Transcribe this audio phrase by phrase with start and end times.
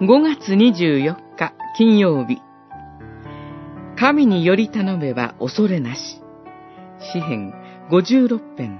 [0.00, 2.38] 5月24日金曜日
[3.98, 6.22] 神により頼めば恐れなし
[7.12, 7.52] 詩編
[7.90, 8.78] 56編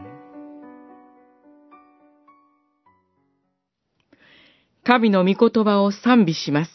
[4.84, 6.70] 神の御言葉を賛美します。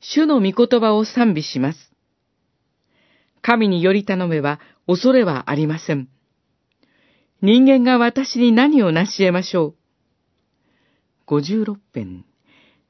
[0.00, 1.78] 主の御言葉を賛美します。
[3.40, 6.08] 神により頼めば恐れはありません。
[7.40, 9.74] 人間が私に何を成し得ましょう。
[11.26, 12.24] 五十六編、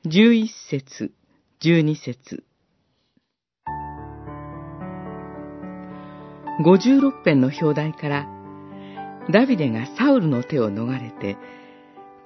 [0.07, 1.13] 十一節、
[1.59, 2.45] 十二節。
[6.65, 8.29] 五十六編の表題から、
[9.29, 11.37] ダビデがサウルの手を逃れて、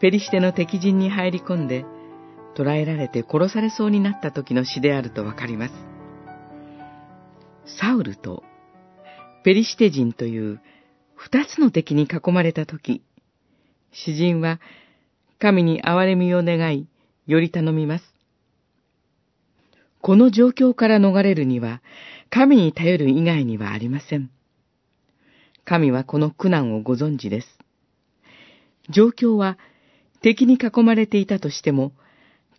[0.01, 1.87] ペリシテの敵陣に入り込んで、
[2.55, 5.75] 捕らえられて殺されそうになった時の詩であるとわかります。
[7.81, 8.43] サウルと
[9.45, 10.61] ペリシテ人という
[11.15, 13.03] 二つの敵に囲まれた時、
[13.93, 14.61] 詩人は
[15.39, 16.87] 神に憐れみを願い、
[17.27, 18.05] より頼みます。
[20.01, 21.81] この状況から逃れるには、
[22.31, 24.31] 神に頼る以外にはありません。
[25.65, 27.59] 神はこの苦難をご存知です。
[28.91, 29.59] 状況は
[30.21, 31.93] 敵に囲まれていたとしても、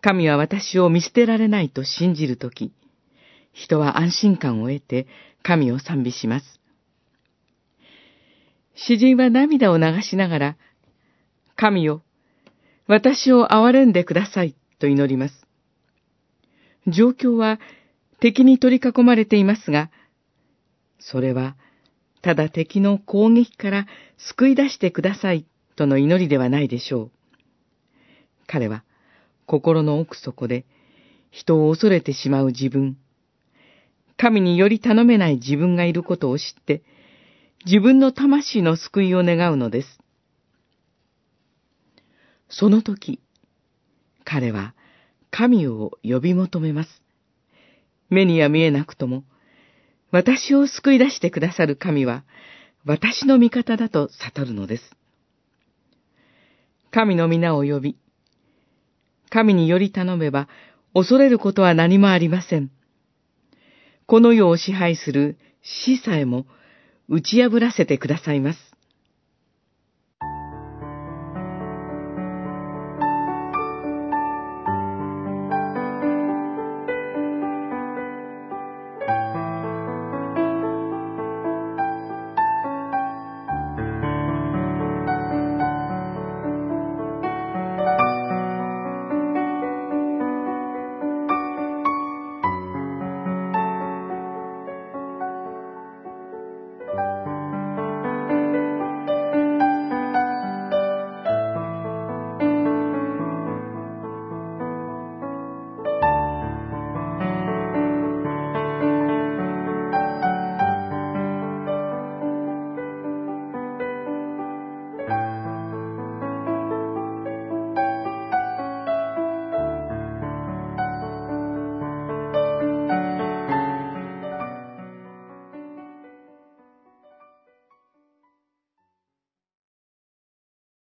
[0.01, 2.71] 神は私を見捨てられないと信じるとき、
[3.51, 5.07] 人は安心感を得て
[5.43, 6.59] 神を賛美します。
[8.75, 10.57] 詩人は涙を流しながら、
[11.55, 12.03] 神よ、
[12.87, 15.45] 私を憐れんでくださいと祈ります。
[16.87, 17.59] 状況は
[18.19, 19.89] 敵に取り囲まれていますが、
[20.99, 21.55] それは
[22.21, 25.45] ただ敵の攻撃から救い出してください
[25.75, 27.11] との祈りではないでしょう。
[28.47, 28.83] 彼は
[29.45, 30.65] 心の奥底で
[31.31, 32.97] 人を恐れてしまう自分、
[34.17, 36.83] 神により頼めない自分がいることを知って、
[37.65, 40.02] 自分の魂の救いを願うのです。
[42.55, 43.19] その時、
[44.23, 44.75] 彼は
[45.31, 47.01] 神を呼び求めます。
[48.09, 49.23] 目には見えなくとも、
[50.11, 52.23] 私を救い出してくださる神は、
[52.85, 54.83] 私の味方だと悟るのです。
[56.91, 57.97] 神の皆を呼び、
[59.31, 60.47] 神により頼めば、
[60.93, 62.69] 恐れることは何もありません。
[64.05, 66.45] この世を支配する死さえも
[67.09, 68.72] 打ち破らせてくださいます。